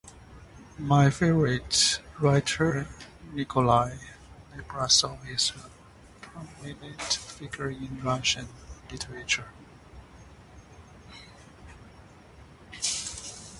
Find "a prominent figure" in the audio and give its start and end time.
5.51-7.69